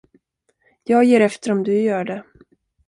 Jag 0.83 1.03
ger 1.03 1.21
efter 1.21 1.51
om 1.51 1.63
du 1.63 1.81
gör 1.81 2.03
det. 2.05 2.23